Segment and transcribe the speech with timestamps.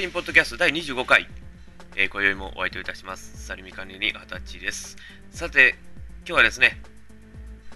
[0.00, 1.28] リンポッドキャスト第25回、
[1.94, 3.44] えー、今宵もお相手いたします。
[3.44, 4.96] サリミカネに二十歳です。
[5.30, 5.74] さて、
[6.20, 6.80] 今日はですね、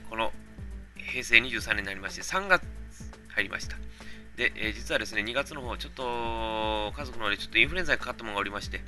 [0.08, 0.32] この
[0.96, 2.62] 平成23年になりまして、3月
[3.28, 3.76] 入りました。
[4.36, 8.80] で、えー、実はですね、2月の方、ちょっと家族の方でちょっとインフルエンザにかかったものがおりまして、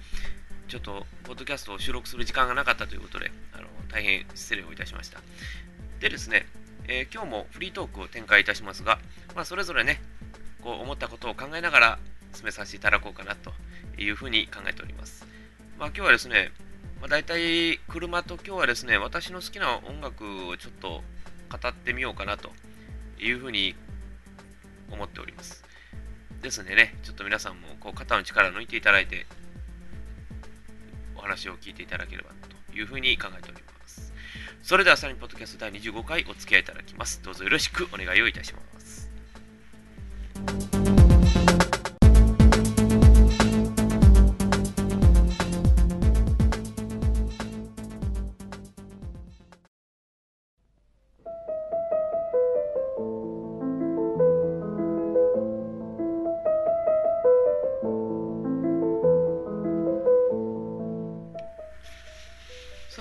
[0.68, 5.20] ちょっと、ポッドキャストを収録する時間がなかったということで、あの大変失礼をいたしました。
[6.00, 6.46] でですね、
[6.88, 8.98] えー、今日もフリートークを展開いたしますが、
[9.34, 10.00] まあ、それぞれね、
[10.62, 11.98] こう思ったことを考えながら
[12.32, 13.52] 進めさせていただこうかなと
[13.98, 15.26] いうふうに考えております。
[15.78, 16.50] まあ、今日はですね、
[17.00, 21.02] まあ、大体車と今日はですね、私の好きな音楽をちょっと
[21.50, 22.50] 語ってみようかなと
[23.18, 23.74] いうふうに
[24.90, 25.64] 思っております。
[26.42, 29.26] ですのでね、ちょっと皆さんもこう肩の力を抜いていただいて、
[31.16, 32.30] お話を聞いていただければ
[32.70, 34.12] というふうに考えております。
[34.62, 37.22] それでは、サニーポッドキャスト第25回お付き合いいただきます。
[37.22, 38.75] どうぞよろしくお願いをいたします。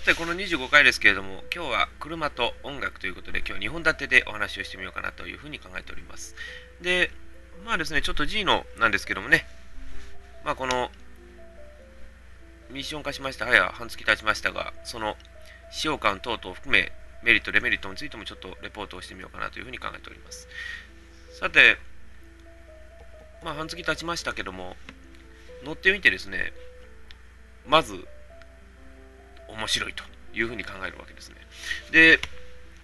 [0.05, 6.35] さてこの25回ですけれども、今日は車と音楽ということで、今日2本立てでお話をしてみようかなというふうに考えております。
[6.79, 7.09] で、
[7.65, 9.47] まあですね、ちょっと G のなんですけどもね、
[10.43, 10.91] まあこの
[12.69, 15.17] ミッション化しました、早半月経ちましたが、その
[15.71, 16.91] 使用感等々を含め、
[17.23, 20.47] メリット、デメリットについてもちょっとレポートをしてみようかなというふうに考えております。
[21.39, 21.79] さて、
[23.43, 24.77] まあ半月経ちましたけども、
[25.63, 26.53] 乗ってみてですね、
[27.65, 28.07] まず
[29.57, 30.03] 面白いと
[30.33, 31.35] いうふうに考えるわけですね。
[31.91, 32.19] で、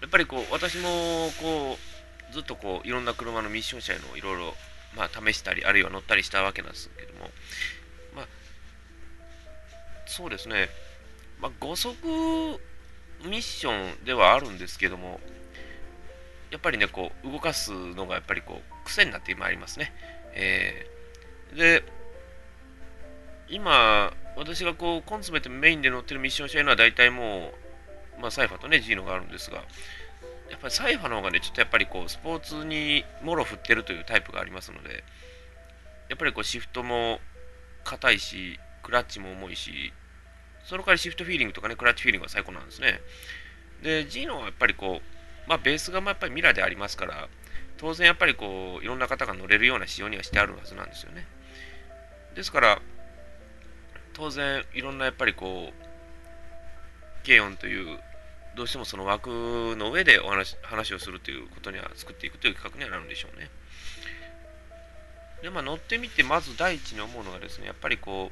[0.01, 1.77] やっぱりこう、私もこ
[2.29, 4.55] う、ずっとこう、いろんな車のミッション車へのいろいろ、
[4.95, 7.29] まあ、試したり、あるいは乗ったりしたわけなんですけども、
[8.15, 8.27] まあ、
[10.05, 10.69] そうですね、
[11.39, 11.97] まあ、5速
[13.25, 15.19] ミッションではあるんですけども、
[16.49, 19.93] やっぱりね、こう、動かすのがやっぱりこう、癖になってまいりますね。
[20.33, 21.83] えー、で、
[23.51, 27.51] 今、私がこう、コン詰めてメインで乗ってるミッション車いうのは大体も
[28.17, 29.57] う、まあ、サイファとね、ジーノがあるんですが、
[30.49, 35.03] やっぱりサイファの方がね、ちょっとやっぱりこう、スポーツにもろ振ってるというタイプがありますので、
[36.07, 37.19] やっぱりこう、シフトも
[37.83, 39.91] 硬いし、クラッチも重いし、
[40.63, 43.01] その代わりシフトフィーリングとかね、クラッチフィーリングが最高なんですね。
[43.81, 47.27] で、ジーノはやっぱりこう、まあ、ベースがまやっぱりミラーでありますから、
[47.77, 51.25] 当然やっぱりこう、いろんな方が乗れるような仕様にはしてあるはずなんですよね。
[52.35, 52.81] ですから、
[54.13, 57.99] 当然いろんなやっぱりこう軽音という
[58.55, 59.29] どうしてもその枠
[59.77, 63.49] の上でお話話をするということには作っていくという企画にはなるんでしょうね。
[65.41, 68.31] でまあ乗ってみてまず第一に思うのがですねやっぱりこ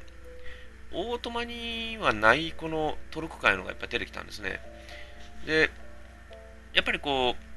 [0.92, 4.60] うオートマにはないこのトルク感のがやっぱり出てきたんですね。
[5.46, 5.70] で
[6.74, 7.50] やっぱりこう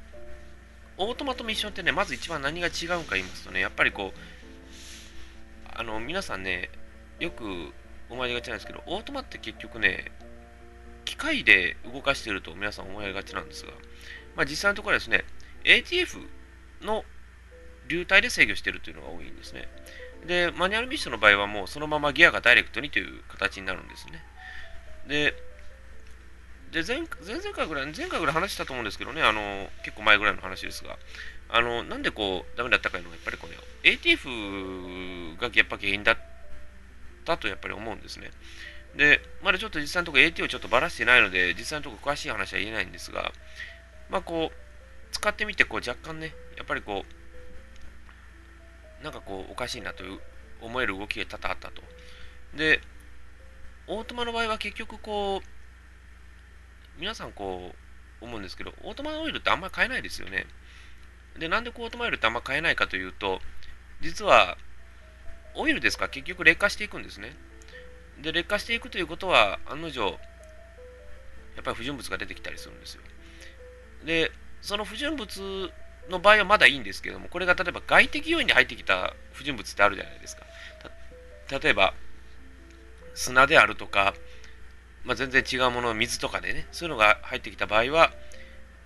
[0.98, 4.20] オートマとミッションってねまず一番何が違うか言いますとねやっぱりこう
[5.76, 6.70] あの皆さんね
[7.20, 7.74] よく
[8.14, 10.12] 思いがちなんですけど、オートマって結局ね、
[11.06, 13.72] 機械で動かしてると皆さん思いがちなんですが、
[14.36, 15.26] まあ、実際のところはですね、
[15.64, 16.18] ATF
[16.82, 17.04] の
[17.88, 19.68] 流体で制御しているというのが多いんですね。
[20.26, 24.24] で、マニュアルミッションの場合はもうそのままギアがダイレクトにという形になるんですね。
[25.08, 25.34] で、
[26.72, 30.98] で前前々回ぐらい、前回ぐらい話したと思うんですけどね、あの結構前ぐらいの話ですが、
[31.50, 33.54] あのなんでこうダメだったかいうのは、やっぱりこの
[33.84, 36.18] ATF がやっぱ原因だっ
[37.24, 38.32] たとやっぱり思うんですね。
[38.96, 43.32] で、まだちょっと実際のところ AT をちょっとばらしてないので、実際のところ詳しい話は言えないんですが、
[44.10, 44.56] まあこう、
[45.12, 47.04] 使ってみてこう若干ね、やっぱりこ
[49.02, 50.20] う、なんかこうおかしいなという
[50.62, 51.82] 思える動きが多々あったと。
[52.56, 52.82] で、
[53.88, 57.74] オートマの場合は結局こう、皆さんこ
[58.22, 60.46] う思うんですけど、オートマオイルってあんまり買えないですよね。
[61.38, 63.42] で、なんでこうオートマオイルってあんまり買えないかというと、
[64.02, 64.58] 実は
[65.56, 66.10] オイルですか？
[66.10, 67.36] 結局劣化していくんですね。
[68.22, 70.02] で、劣化していくということは、案の定、
[71.56, 73.02] やっぱり不純物が出てきたりするんですよ。
[74.06, 75.72] で、その不純物
[76.10, 80.44] の場合はまだいいんですけども、これが例えば外的要因に入ってきた不純物ってあるじゃないですか。
[81.50, 81.94] 例えば、
[83.14, 84.14] 砂であるとか、
[85.04, 88.12] まあ、全然違うもの、水とかでね、そういうのが入ってきた場合は、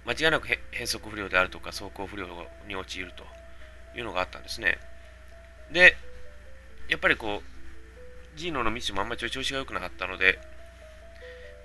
[0.06, 2.28] 間違いなく変速不良であるとか、走行不良
[2.68, 3.26] に陥ると
[3.98, 4.80] いうのがあったんですね。
[5.72, 5.96] で、
[6.90, 10.40] やっぱりこう、ジーノのミッションもあんまり調子が良くなかったので、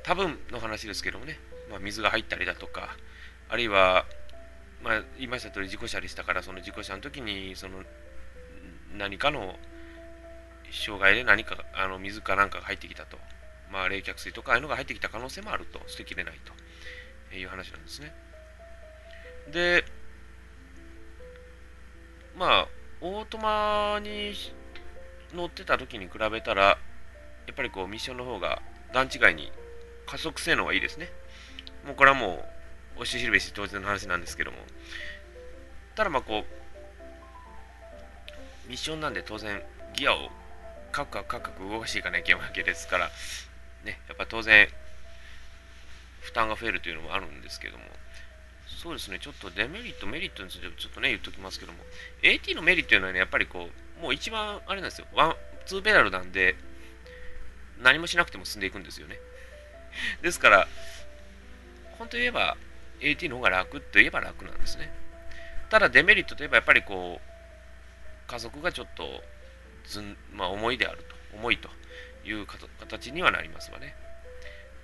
[0.04, 1.38] 多分の話ですけどもね、
[1.70, 2.96] まあ、水が入ったりだとか、
[3.48, 4.04] あるいは、
[4.82, 7.82] まあ、言いました通り事故車でしたから、その事故車の時に、その、
[8.96, 9.56] 何かの
[10.70, 13.18] 障害で何かあの水かなんかが入ってきたと、
[13.70, 15.80] まあ、冷却水とかああいうのが入ってきた可能性もあると。
[15.86, 16.52] 捨てきれないと。
[17.36, 18.12] いう話なんですね。
[19.50, 19.84] で、
[22.36, 22.68] まあ、
[23.00, 24.32] オートマに
[25.34, 26.78] 乗ってた時に比べたら、や
[27.52, 28.62] っぱりこうミッションの方が
[28.92, 29.50] 段違いに
[30.06, 31.10] 加速性能がいいですね。
[31.86, 32.44] もうこれはも
[32.96, 34.58] う、押し知るべし当然の話なんですけども。
[35.94, 36.44] ただまあこ
[38.66, 39.62] う、ミッションなんで当然
[39.94, 40.30] ギアを
[40.92, 43.10] カクカクカクカク動かしていかなきゃいけないわけですから、
[43.84, 44.68] ね、やっぱ当然
[46.20, 47.84] 負担が増えるというのもあるんですけども、
[48.68, 51.78] そうですね、ちょっとデメリット、メリットについてちょっとね、言っときますけども、
[52.22, 56.56] AT のメリットというのはね、やっぱりこう、もう一番あれなんですよ、ワン、ツーペダルなんで、
[57.80, 59.16] 何もしなくても進んでいくんですよね。
[60.22, 60.68] ですから、
[61.98, 62.56] 本当言えば、
[63.00, 64.92] AT の方が楽といえば楽なんですね。
[65.70, 69.22] ただ、デメリットといえば、やっぱりこう、加速がちょっと
[69.84, 71.70] ずん、まあ、重いであると、重いと
[72.24, 73.94] いう形にはなりますわね。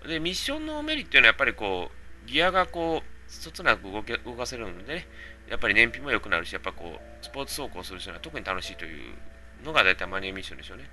[0.07, 1.91] で、ミッションのメリットというのは、やっぱりこ
[2.25, 5.07] う、ギアがこう、そつなく動け動かせるので、ね、
[5.49, 9.15] やっぱり燃費も良くなるし、やっぱこう、スポーツ走行する人には特に楽しいという
[9.65, 10.89] のが大体マニュアミッションでしょうね。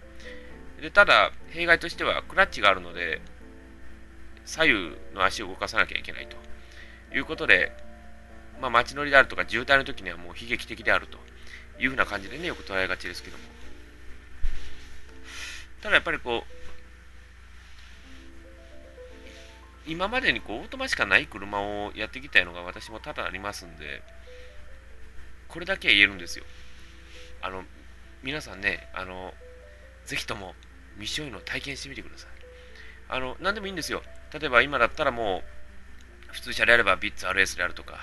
[0.81, 3.21] でただ、弊害としてはクラッチがあるので、
[4.43, 6.37] 左右の足を動かさなきゃいけないと
[7.15, 7.71] いうことで、
[8.61, 11.17] まあ、街乗りであるとか渋滞の時にはもう悲劇的であると
[11.79, 13.43] いうふうな感じでね、よく捉えがちですけども。
[15.81, 16.64] ただやっぱりこう、
[19.87, 24.01] 今までにこうオートマしかない車をやってきたのが私も多々ありますんで、
[25.47, 26.45] これだけは言えるんですよ。
[27.41, 27.63] あの、
[28.23, 29.33] 皆さんね、あの、
[30.05, 30.55] ぜひとも
[30.97, 32.29] ミッションの体験してみてください。
[33.09, 34.01] あの、何でもいいんですよ。
[34.33, 35.43] 例えば今だったらも
[36.31, 37.99] う、普通車であればビッツ RS であるとか、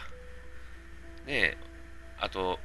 [1.26, 1.56] ね
[2.18, 2.58] あと、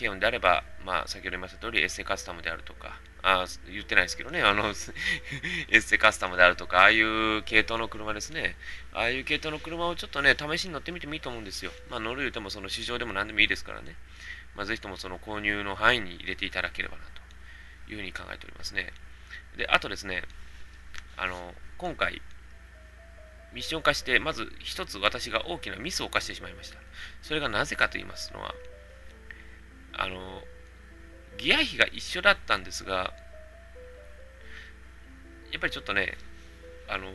[0.00, 4.68] 軽音であれば、まあ、先ほど言いました通り、エッセカスタムであるとか、あ言ってないですけどね、あの、
[5.68, 8.56] エッセカスタムであるとか、ああいう系統の車ですね。
[8.94, 11.72] ああいう系統の車をちょっとね、試しに乗ってみてもいいと思うんですよ。
[11.90, 13.94] まあ、乗る言うても、その市場でも何でもいいですからね。
[14.54, 17.04] まあ、ぜひともその購入の範囲に入れていただければな、
[17.86, 18.92] というふうに考えておりますね。
[19.56, 20.22] で、あとですね、
[21.18, 22.22] あの、今回、
[23.52, 26.78] ミッション化して、まず一つ私が大きなミスを犯してしまいました。
[27.22, 28.54] それがなぜかと言いますのは、
[29.94, 30.42] あの、
[31.38, 33.12] ギア比が一緒だったんですが、
[35.52, 36.16] やっぱりちょっとね、
[36.88, 37.10] あの、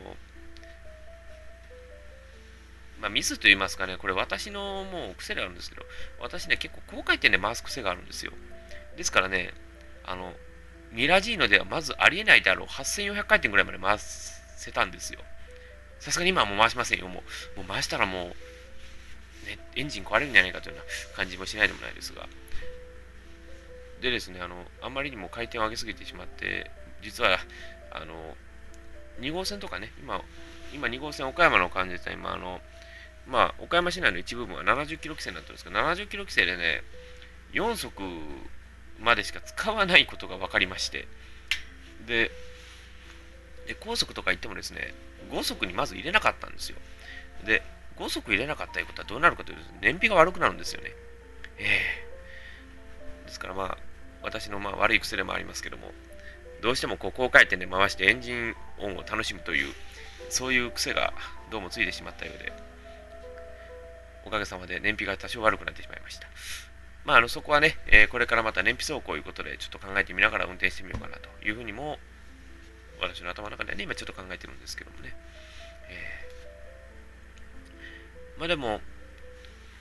[3.00, 5.82] まあ、ミスと言いますかね、これ私のもう癖であるんですけど、
[6.20, 8.32] 私ね、結構高回転で回す癖があるんですよ。
[8.96, 9.52] ですからね、
[10.04, 10.32] あの、
[10.92, 15.20] ミラジーノではまずありえないであろう8400回転ぐらいまで回せたんですよ。
[15.98, 17.08] さすがに今はもう回しませんよ。
[17.08, 17.22] も
[17.56, 18.26] うもう回したらもう、
[19.46, 22.26] ね、エンジン壊れるんじゃないかというような感じもしないでもないですが。
[24.00, 26.70] でですね、あの、あまりにも回転を上げすぎてしまって、
[27.02, 27.38] 実は、
[27.90, 28.36] あの、
[29.20, 30.20] 2号線とかね、今、
[30.74, 32.60] 今2号線岡山の感じで今、あの、
[33.26, 36.82] まあ、岡山市内の一部分は70キロ規制になってるんですけど、70キロ規制でね、
[37.52, 38.02] 4速
[39.00, 41.08] までしか使わないことが分かりまして、
[42.06, 42.30] で、
[43.66, 44.94] で高速とか行ってもですね、
[45.30, 46.76] 5速にまず入れなかったんですよ。
[47.44, 47.62] で、
[47.96, 50.92] 5速入れなかったということはどうなるかというと、燃費が悪くなるんですよね。
[51.58, 52.05] ええー、
[53.36, 53.78] ですからまあ、
[54.22, 55.92] 私のまあ悪い癖でもありますけども、
[56.62, 59.74] どうしてもこう高回転で回してエンジン音を楽しむという、
[60.30, 61.12] そういう癖が
[61.50, 62.50] どうもついてしまったようで、
[64.24, 66.26] おかげさまで燃費が多少悪くなってしまいました。
[67.04, 71.98] まあ、あのそこはね、えー、これからまた燃費走行ということで、ちょっと考えてみながら運転してみようかなというふうにも、
[73.02, 75.14] 私の頭の中でね、今ちょっと考えてるんですけどもね。
[75.90, 78.80] えー、まあでも、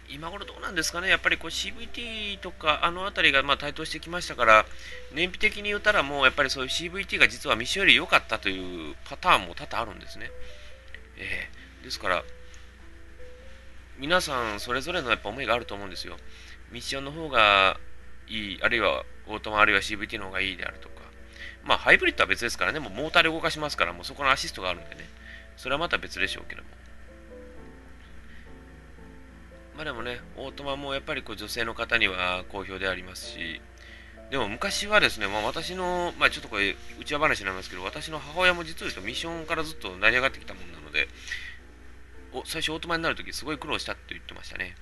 [0.09, 4.65] 今頃どうなんですかね、やっぱりこう CVT とかあの辺りがま台頭してきましたから、
[5.13, 10.29] 燃費的に言ったらもうやっぱりそういう CVT が実はミッションより良かったというパターンも多々あるんですね。
[11.17, 12.24] えー、ですから、
[13.97, 16.17] 皆さんそれぞれのやっぱ思いがあると思うんですよ。
[16.71, 17.79] ミッションの方が
[18.27, 20.95] いい、あるいはオートマあるいは CVT の方がいいであるとか。
[21.63, 25.09] まあハイブリッドは別ですからね、もうモーターで動かしますから、もうそこのアシストがあるんでね。
[25.57, 26.69] それはまた別でしょうけども。
[29.75, 33.62] まあでもね、オートマもやっぱりこう女性の方には好評でありますし、
[34.32, 41.08] でも昔はですね、まあ、私の、まあ、ちょっとこれ、内輪話になんですけど、私の母親も実は言うとミッションからずっと成り上がってきたものなので、
[42.34, 44.75] お最初オートマになるときすごい苦労したって言ってましたね。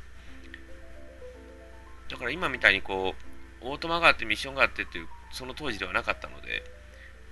[2.10, 3.16] だから今みたいにこ
[3.64, 6.64] う、オートマがあってミッションがあってっていう、その当時ではなかったので、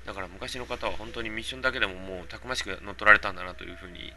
[0.06, 4.12] だから昔の方は本当にミッションだけでももうたくましく乗っ取られたんだなというふうに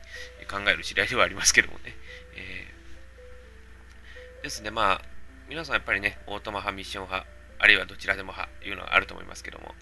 [0.51, 1.95] 考える次第ではありますけどもね。
[2.35, 2.84] えー
[4.45, 5.01] ですね、まあ、
[5.49, 7.27] 皆さんやっぱりね、オートマ派、ミッション派、
[7.59, 9.75] あるいはどちらでも派いうのがあると思いますけども、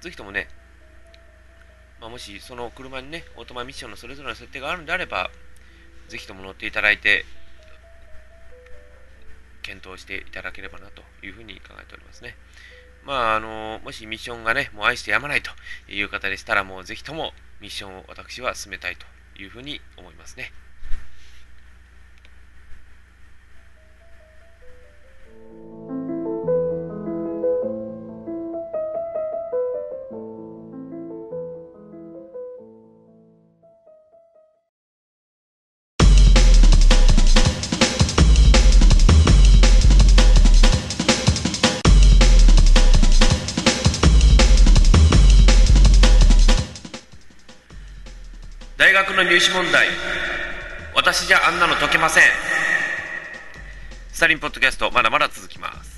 [0.00, 0.48] ぜひともね、
[2.00, 5.30] まあ、もしその車にね、オートマミッションのそれぞれの設定があるんであれば、
[6.08, 7.24] ぜひとも乗っていただいて、
[9.62, 12.34] 検討していただければなというふうに考えておりますね。
[13.04, 15.52] まあ、あの、もしミッションがね、もう愛してやまないと
[15.88, 19.06] いう方でしたら、もうぜひともミッションを私は進めたいと
[19.40, 20.50] いうふうに思いますね。
[49.50, 49.88] 問題。
[50.94, 52.22] 私じゃあんなの解けません。
[54.12, 55.95] スタリンポッドキャストまだまだ続きます。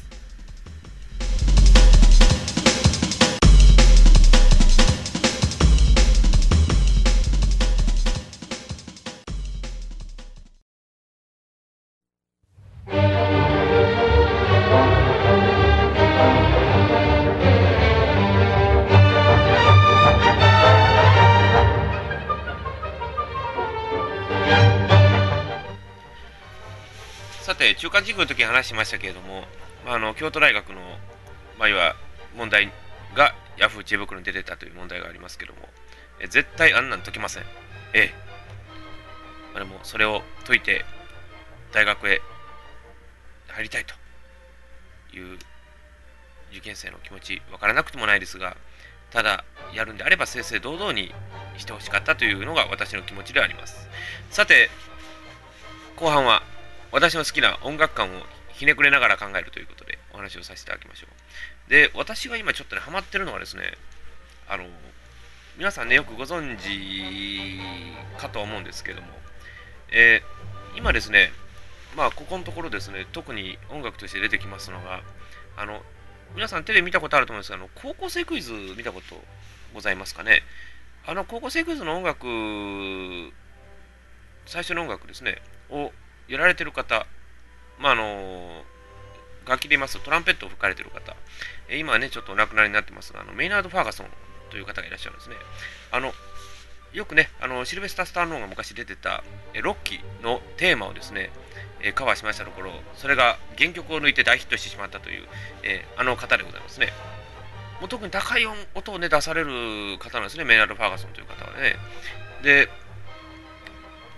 [27.98, 29.42] さて中間授業の時に話しましたけれども、
[29.84, 30.80] まあ、あの京都大学の
[31.58, 31.96] 場合は
[32.36, 32.70] 問題
[33.14, 35.68] がヤフー知恵袋に出てたという問題がありますけれども
[36.20, 37.42] え絶対あんなん解けません。
[37.94, 38.14] ええ。
[39.54, 40.84] あれもそれを解いて
[41.72, 42.20] 大学へ
[43.48, 43.94] 入りたいと。
[45.14, 45.38] いう
[46.52, 48.56] 受験生の気持ち分からなくてもないですが
[49.10, 51.12] ただやるんであれば正々堂々に
[51.56, 53.88] してほしかったというのが私の気持ちであります。
[54.30, 54.68] さて
[55.96, 56.42] 後半は
[56.92, 61.06] 私の好きな音楽観をひねくれながら考えるということでお話をさせていただきましょ
[61.66, 61.70] う。
[61.70, 63.62] で私が今ちょっとねハマってるのがですね
[64.48, 64.64] あの
[65.56, 67.60] 皆さんねよくご存知
[68.20, 69.08] かと思うんですけども、
[69.90, 70.38] えー
[70.76, 71.32] 今ですね
[71.96, 75.02] まあここのところですね特に音楽として出てきますのが
[75.56, 75.82] あの
[76.36, 79.20] 皆さんテレビ見たことあると思うんですがあの高校生クイズ見たこと
[79.74, 80.42] ございますかね？
[81.04, 82.26] あの高校生クイズの音楽
[84.46, 85.40] 最初の音楽ですね
[85.70, 85.90] を
[86.28, 87.06] やられてる方
[87.78, 88.62] まああの
[89.46, 91.16] 楽器で言いますとトランペットを吹かれてる方。
[91.68, 94.06] え今はねちょっとお亡くなりになってますがあのメイナード・ファーガソン
[94.50, 95.36] という方がいらっしゃるんですね。
[95.90, 96.12] あの
[96.92, 101.30] よくねあのシルベスター・スターローンが昔出てたえロッキーのテーマをですね
[101.80, 105.26] えカバーしましたところそれが原曲を抜いて大ヒットしてしまったという、
[105.62, 106.88] えあの方でございますね。
[107.80, 111.76] もう特に高い音音をね出される方なんですねメイナード・ファーガソンという方はね。
[112.42, 112.68] で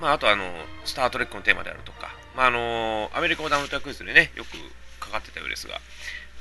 [0.01, 0.45] まあ、あとあの、
[0.85, 4.51] スター・トレックのテーマであるとか、まあ、あの、アメリカ横断ウルトラクイズでね、よく
[4.99, 5.79] かかってたようですが、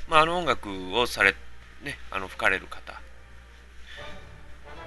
[0.08, 1.34] まあ、あの音楽をされ、
[1.82, 2.92] ね、あの、吹かれる方、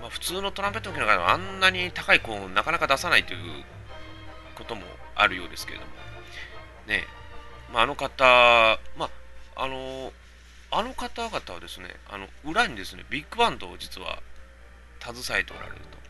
[0.02, 3.64] まあ、普通のトランペットの方はあんなに高い高音をなかなか出さないという
[4.56, 4.82] ことも
[5.16, 5.92] あるようですけれども、
[6.88, 7.06] ね、
[7.72, 8.24] まあ、あの方、
[8.98, 9.10] まあ、
[9.64, 10.12] あの、
[10.72, 14.20] あの方々はですね、あの、裏にですね、ビッグバンドを実は
[15.00, 16.03] 携えておられると。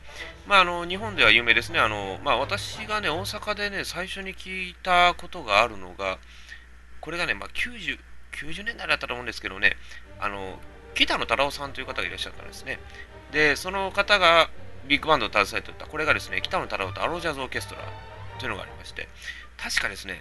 [0.47, 1.79] まあ、あの日本では有名ですね。
[1.79, 6.17] あの、まあ、私がね大阪でね最初に聞いたことがあるのが
[7.01, 7.97] これがね、まあ、90,
[8.33, 9.77] 90年代だったと思うんですけどね。
[10.19, 10.59] あの
[10.95, 12.79] 北野忠夫さんという方がいらっしゃったんですね。
[13.31, 14.49] でその方が
[14.87, 15.85] ビッグバンドを携えておった。
[15.85, 17.81] これがですね北野忠夫とアロージャズオーケストラ
[18.39, 19.07] というのがありまして。
[19.57, 20.19] 確かですね、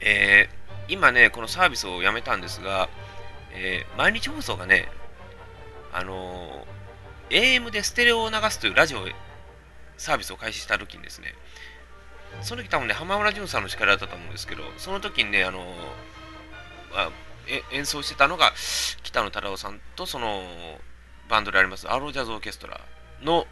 [0.00, 0.58] えー
[0.90, 2.88] 今ねこのサービスをやめたんですが、
[3.52, 4.88] えー毎日放送がね
[5.92, 6.77] あのー
[7.30, 9.00] AM でステレオを流すというラジオ
[9.96, 11.34] サービスを開始した時にですね、
[12.42, 15.74] その時多分ね、浜村淳さんの力だったと思うんですけど、その時にね、あの
[16.94, 17.10] あ
[17.46, 18.52] え演奏してたのが
[19.02, 20.42] 北野忠夫さんとその
[21.28, 22.80] バンドでありますアロージャズオーケストラ
[23.22, 23.46] の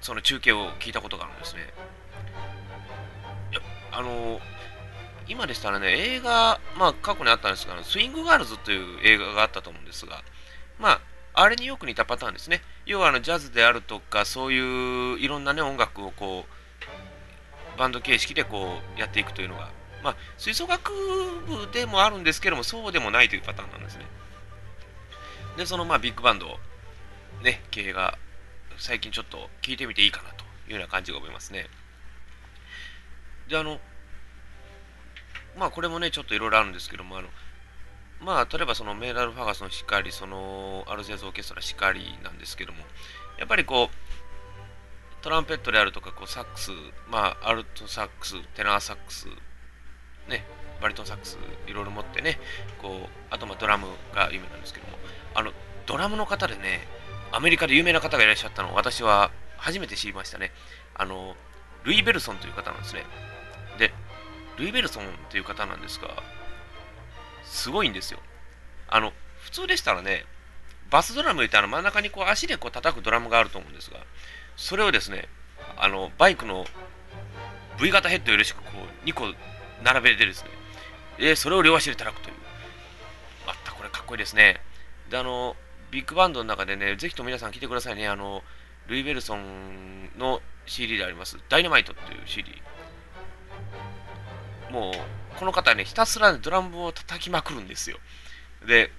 [0.00, 1.60] その中継を聞いたことがあるんですね。
[3.92, 4.40] あの
[5.28, 10.22] 今でしたらね、映画、まあ過去にあったんですが、スイングガールズという映画があったと思うんですが、
[10.78, 11.00] まあ、
[11.34, 12.62] あれによく似たパターンですね。
[12.84, 19.70] 要はあのジャズであるとか、そういういろんな、ね、音楽をこうバンド形式でこうやっていくというのが、
[20.02, 20.92] まあ、吹奏楽
[21.46, 24.04] 部でもあるんですけども、そうでもないというパターンなんですね。
[25.56, 26.58] で、そのまあビッグバンド、
[27.42, 28.18] ね、経営が
[28.76, 31.66] 最近ちょっと聞いてみていいかなというような感じが思いますね。
[33.48, 33.80] で、あの、
[35.56, 37.28] まあこれもね、ちょっといろいろあるんですけども、あの、
[38.24, 42.78] まあ、例えばそのメーラル・ファガソンしかり、そのアルゼーズ・オーケストラしかりなんですけども、
[43.38, 46.70] やっぱりこう、トランペットであるとか、こうサックス、
[47.10, 49.26] まあ、アルトサックス、テナーサックス、
[50.28, 50.44] ね、
[50.82, 51.38] バリトンサックス、
[51.68, 52.38] いろいろ持ってね、
[52.80, 54.98] こう、あとまあドラムが有名なんですけども、
[55.34, 55.52] あの、
[55.86, 56.86] ドラムの方でね、
[57.30, 60.50] アメリカで有名な方がいらっしゃったのを私は初めて知りましたね。
[60.94, 61.36] あの、
[61.84, 63.04] ルイ・ベルソンという方なんですね。
[63.78, 63.92] で、
[64.58, 66.08] ルイ・ベルソンという方なんですが、
[67.52, 68.18] すごいんですよ。
[68.88, 70.24] あの、普通でしたらね、
[70.90, 73.98] バスドラムってあの真ん中にこう足でこう叩くドラムがあると思うんですが、
[74.56, 75.28] それをですね、
[75.76, 76.64] あの、バイクの
[77.80, 78.70] V 型ヘッドよろしくこ
[79.04, 79.26] う2個
[79.84, 80.50] 並べてですね、
[81.18, 82.36] で、それを両足で叩くという。
[83.46, 84.60] またこれかっこいいですね。
[85.10, 85.54] で、あの、
[85.90, 88.08] ビッグバンドの中でね、ぜひとも皆さん来てくださいね。
[88.08, 88.42] あの、
[88.86, 92.62] ルイ・ベルソンの CD であります、ダイナマイトっていう CD。
[94.72, 97.98] もう、この方ね、ひたすらドラムを叩きまくるんですよ。
[98.66, 98.90] で、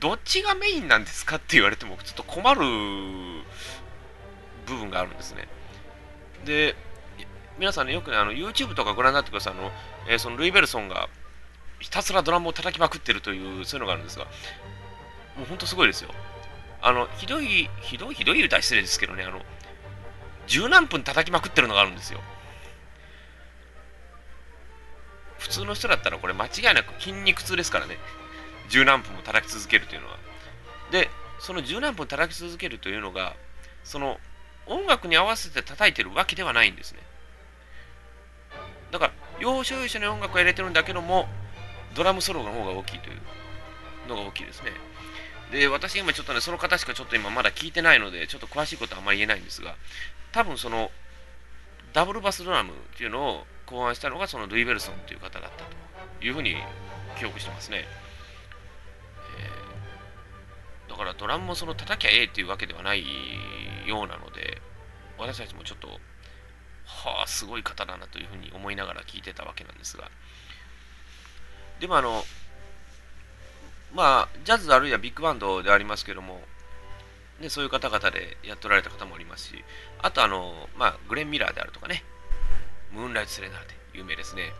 [0.00, 2.60] どっちがメインなんですかって言われても、ちょっと困る
[4.66, 5.48] 部分があるんですね。
[6.44, 6.76] で、
[7.58, 9.54] 皆さんね、よくね、あの YouTube とかご覧になってください。
[9.54, 9.72] あの、
[10.08, 11.08] えー、そのルイ・ベルソンが
[11.80, 14.26] ひたすらドラムを叩きまくってるという、そういうのがあるんですが、
[15.36, 16.10] もうほんとすごいですよ。
[16.82, 19.40] あの、ひどい、ひどい、ひどい歌失礼ですけどね、あの、
[20.46, 22.20] 十何分叩きまくってるのがあるんですよ。
[25.46, 27.98] 普通の人だったらこれ間違いなく筋肉痛ですからね。
[28.68, 30.16] 十何分も叩き続けるというのは。
[30.90, 33.36] で、その十何分叩き続けるというのが、
[33.84, 34.18] その
[34.66, 36.98] 音楽に合わせて叩いてるわけではないんですね。
[38.90, 41.28] だから、要所要所に音楽を入れてるんだけども、
[41.94, 44.72] ドラムソロの方が大きいというのが大きいですね。
[45.52, 49.76] で、私今ちょっとね、その方しかちょっと今まだ聞いてないので、ちょっと詳しいことはあんまり言えないんですが、
[50.32, 50.90] 多分その、
[51.92, 55.64] ダブルバスドラムっていうのを考案したのがそのルイ・ベルソンという方だった
[56.20, 56.56] というふうに
[57.18, 57.84] 記憶してますね。
[59.38, 63.04] えー、だからドラムもその叩きゃええっていうわけではない
[63.86, 64.62] ようなので、
[65.18, 70.10] 私たちもちょっと、はあ、すごい方だなというふうに思いながら聞いてたわけなんですが、
[71.80, 72.24] でもあの、
[73.94, 76.42] まあ、ジャズあるいはビッグバンドでありますけども、
[77.40, 79.64] ね、そういう方々でやっておられた方もおりますし、
[80.00, 82.04] あとあの、まあ、グレン・ミラーであるとかね、
[82.92, 84.52] ムーンライト・セレナーデで有名ですね。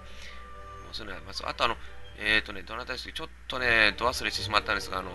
[0.85, 1.43] もうそういうのあります。
[1.47, 1.77] あとあの、
[2.19, 5.11] えっ、ー、とね、どなたですちょっとね、ど忘れしてしまったんですが、あの、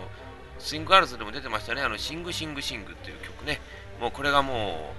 [0.59, 3.59] スイングガールズでも出てましたね、あの、シング・シング・シングっていう曲ね。
[3.99, 4.93] もうこれがも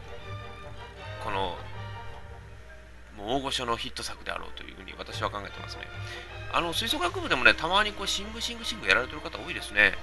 [1.20, 1.56] う、この、
[3.16, 5.82] もう大御所のヒット作であろうというふうに私は考えてますね。
[6.54, 9.94] あの吹奏楽部でもね、たまにこうシングシングシングやられてる方多いですね。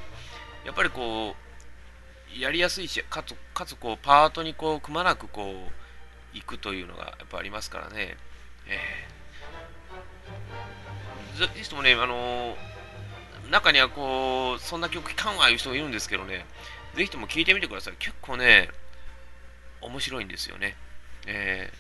[0.66, 5.72] やっぱりこう、やりやすいし、かつ、かつこう、パートにこう、くまなくこう、
[6.34, 8.18] 行くというのがやっぱありますからね。
[8.68, 16.46] えー、ぜひともね、あのー、中にはこう、そんな曲聴かんわいう人もいるんですけどね、
[16.96, 17.94] ぜひとも聴いてみてください。
[17.98, 18.70] 結構ね、
[19.82, 20.76] 面白いんですよね。
[21.26, 21.72] え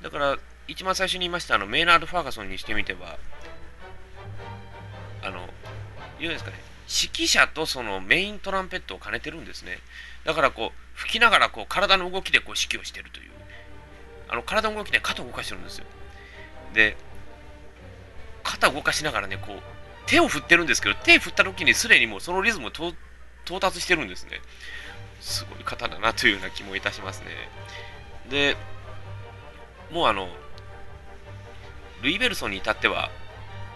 [0.00, 0.38] ー、だから、
[0.68, 3.18] 一番最初に言いましたあのメイナード・ファーガソンにしてみては、
[5.22, 5.48] あの、
[6.18, 6.56] 言うんですかね、
[6.88, 9.78] 指揮者とそのメイントランペットを兼ねてるんですね。
[10.24, 13.30] だからこう、吹きながらこう体の動きでこう指揮をしてるという。
[14.30, 15.84] あの体の動きで肩を動かしてるんですよ。
[16.72, 16.96] で、
[18.44, 19.62] 肩を動かしながらね、こう、
[20.06, 22.94] 手を振ってるんですけど、手振った時にすでにもうそのリズムを到
[23.60, 24.40] 達してるんですね。
[25.20, 27.26] すごい方だなというような気もいたしますね。
[28.30, 28.56] で、
[29.90, 30.28] もうあの、
[32.02, 33.10] ルイ・ベルソンに至っては、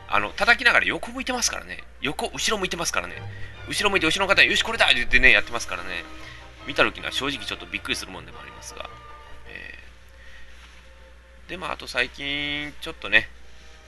[0.08, 1.82] あの、叩きながら横向いてますからね。
[2.00, 3.20] 横、後ろ向いてますからね。
[3.68, 6.04] 後ろ向いて後ろの方に、よし、これだって言ってね、やってますからね。
[6.66, 8.88] 見た時には正直ちょっとびっくりするもんでもありますが。
[11.48, 13.28] で、まあ、あと最近、ちょっとね、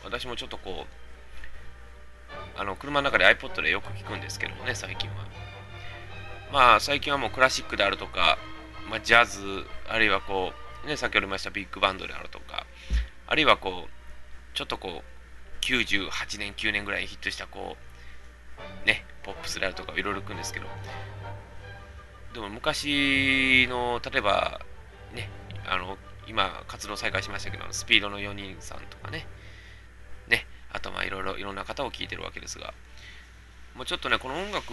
[0.05, 5.16] 私もちょっとこう、あの、車の中で iPod でよく聞くんですけどもね、最近は。
[6.53, 8.38] まあ、最近はもうクラシックであるとか、
[8.90, 10.53] まあ、ジャズ、あるいはこ
[10.85, 12.66] う、ね、先ほど言いましたビッグバンドであるとか、
[13.27, 17.77] あるいはこう、ちょっとこう、98年、9年ぐらいにヒットしたこ
[18.85, 20.66] う、ね、ポップスであるとかいろいろくんですけど、
[22.35, 24.61] でも昔の、例えば、
[25.14, 25.29] ね、
[25.66, 29.27] あの、今活動再開しましたけど、スピードの4人さんとかね、
[30.29, 32.75] ね、あとまあいろいろいろんな方を聞いてるわけですが、
[33.75, 34.71] もうちょっとね、この音楽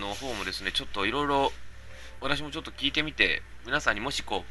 [0.00, 1.52] の方もですね、ちょっといろいろ
[2.20, 4.44] 私もちょっと聞いてみて、皆さんにもしこ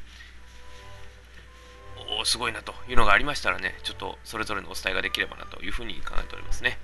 [2.19, 6.77] う、おすごいなというのがありましたらね、ちょっとそれぞれのお伝えができればなというふうに考えておりますね。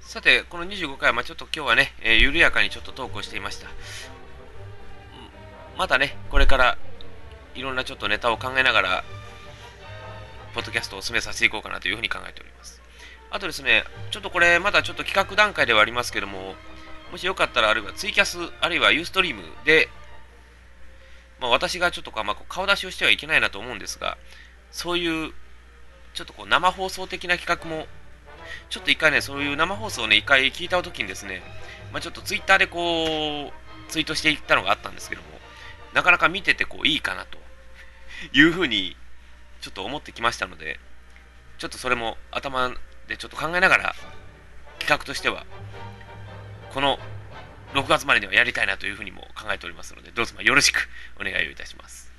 [0.00, 3.68] さて、この25回は、まあ、ちょっと今日はね、えー、緩やかにちょっとトークをしていました。
[5.76, 6.78] またね、これから
[7.54, 9.04] いろんなちょっとネタを考えながら、
[10.54, 12.80] ポッドキャストを進めさせていこうかなというふうに考えております。
[13.30, 16.54] あとですね、ちょっとこれ、まだちょっと企画段階ではありますけども、
[17.12, 19.88] もしよかったら、あるいはツイキャス、あるいはユーストリームで、
[21.40, 24.16] まあ、私がちょっとかまあ、顔出しをしてはいけないなと思うんですが、
[24.70, 25.32] そういう、
[26.14, 27.86] ちょっとこう生放送的な企画も
[28.68, 31.42] ちょっと一回ね、そういう生放送をね、一回聞いた時にですね、
[31.92, 35.28] まあ、ちょっとツイッターでこう、ツイートしていったのがあったんですけども、
[35.96, 37.38] なかなか見ててこういいかなと
[38.34, 38.94] いうふうに
[39.62, 40.78] ちょっと思ってきましたので、
[41.56, 42.70] ちょっとそれも頭
[43.08, 43.94] でちょっと考えながら、
[44.78, 45.46] 企画としては、
[46.74, 46.98] この
[47.72, 50.86] 6月までにはやりたいなというふうにも考えておりますので、どうぞよろしく
[51.18, 52.12] お願いをいたします。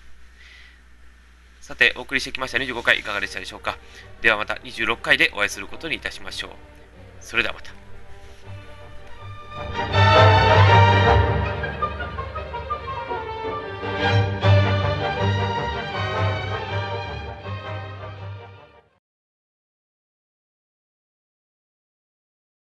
[1.61, 3.77] さて、お送りしてきました25回いかがでしたでしょうか？
[4.23, 6.51] ではまた26回でお会いすることにいたしましょう。
[7.21, 7.61] それではま
[9.91, 9.96] た。